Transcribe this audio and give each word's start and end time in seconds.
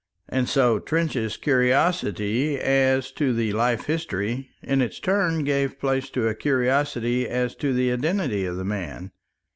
And 0.29 0.49
so 0.49 0.79
Trench's 0.79 1.37
curiosity 1.37 2.57
as 2.57 3.11
to 3.11 3.33
the 3.33 3.53
life 3.53 3.85
history 3.85 4.49
in 4.63 4.81
its 4.81 4.99
turn 4.99 5.43
gave 5.43 5.79
place 5.79 6.09
to 6.09 6.27
a 6.27 6.33
curiosity 6.33 7.29
as 7.29 7.53
to 7.57 7.71
the 7.71 7.91
identity 7.91 8.45
of 8.45 8.57
the 8.57 8.65
man. 8.65 9.11